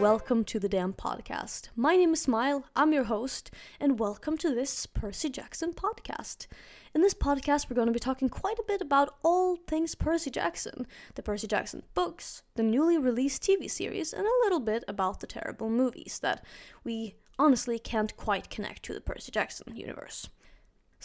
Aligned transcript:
welcome 0.00 0.44
to 0.44 0.58
the 0.58 0.68
Damn 0.68 0.92
Podcast. 0.92 1.70
My 1.74 1.96
name 1.96 2.12
is 2.12 2.20
Smile, 2.20 2.66
I'm 2.76 2.92
your 2.92 3.04
host, 3.04 3.50
and 3.80 3.98
welcome 3.98 4.36
to 4.36 4.54
this 4.54 4.84
Percy 4.84 5.30
Jackson 5.30 5.72
podcast. 5.72 6.46
In 6.94 7.00
this 7.00 7.14
podcast, 7.14 7.70
we're 7.70 7.74
going 7.74 7.86
to 7.86 7.92
be 7.92 7.98
talking 7.98 8.28
quite 8.28 8.58
a 8.58 8.64
bit 8.68 8.82
about 8.82 9.16
all 9.22 9.56
things 9.56 9.94
Percy 9.94 10.30
Jackson 10.30 10.86
the 11.14 11.22
Percy 11.22 11.46
Jackson 11.46 11.84
books, 11.94 12.42
the 12.54 12.62
newly 12.62 12.98
released 12.98 13.42
TV 13.42 13.70
series, 13.70 14.12
and 14.12 14.26
a 14.26 14.44
little 14.44 14.60
bit 14.60 14.84
about 14.88 15.20
the 15.20 15.26
terrible 15.26 15.70
movies 15.70 16.18
that 16.20 16.44
we 16.84 17.14
honestly 17.38 17.78
can't 17.78 18.14
quite 18.18 18.50
connect 18.50 18.82
to 18.82 18.92
the 18.92 19.00
Percy 19.00 19.32
Jackson 19.32 19.74
universe. 19.74 20.28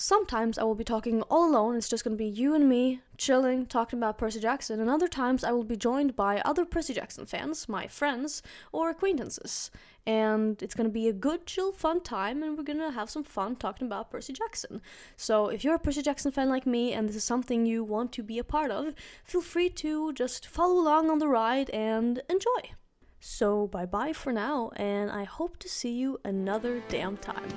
Sometimes 0.01 0.57
I 0.57 0.63
will 0.63 0.75
be 0.75 0.85
talking 0.85 1.23
all 1.23 1.49
alone, 1.49 1.75
it's 1.75 1.89
just 1.89 2.05
gonna 2.05 2.15
be 2.15 2.25
you 2.25 2.55
and 2.55 2.69
me 2.69 3.01
chilling, 3.17 3.65
talking 3.65 3.99
about 3.99 4.17
Percy 4.17 4.39
Jackson, 4.39 4.79
and 4.79 4.89
other 4.89 5.09
times 5.09 5.43
I 5.43 5.51
will 5.51 5.65
be 5.65 5.75
joined 5.75 6.15
by 6.15 6.39
other 6.45 6.63
Percy 6.63 6.93
Jackson 6.93 7.25
fans, 7.25 7.67
my 7.67 7.85
friends, 7.85 8.41
or 8.71 8.89
acquaintances. 8.89 9.71
And 10.07 10.63
it's 10.63 10.73
gonna 10.73 10.87
be 10.87 11.09
a 11.09 11.13
good, 11.13 11.45
chill, 11.45 11.73
fun 11.73 11.99
time, 11.99 12.41
and 12.41 12.57
we're 12.57 12.63
gonna 12.63 12.91
have 12.91 13.09
some 13.09 13.25
fun 13.25 13.57
talking 13.57 13.87
about 13.87 14.09
Percy 14.09 14.31
Jackson. 14.31 14.81
So 15.17 15.49
if 15.49 15.65
you're 15.65 15.75
a 15.75 15.79
Percy 15.79 16.01
Jackson 16.01 16.31
fan 16.31 16.47
like 16.47 16.65
me 16.65 16.93
and 16.93 17.09
this 17.09 17.17
is 17.17 17.25
something 17.25 17.65
you 17.65 17.83
want 17.83 18.13
to 18.13 18.23
be 18.23 18.39
a 18.39 18.43
part 18.45 18.71
of, 18.71 18.93
feel 19.25 19.41
free 19.41 19.69
to 19.69 20.13
just 20.13 20.47
follow 20.47 20.79
along 20.79 21.09
on 21.09 21.19
the 21.19 21.27
ride 21.27 21.69
and 21.71 22.21
enjoy. 22.29 22.71
So 23.19 23.67
bye 23.67 23.85
bye 23.85 24.13
for 24.13 24.31
now, 24.31 24.71
and 24.77 25.11
I 25.11 25.25
hope 25.25 25.57
to 25.57 25.67
see 25.67 25.91
you 25.91 26.21
another 26.23 26.81
damn 26.87 27.17
time. 27.17 27.49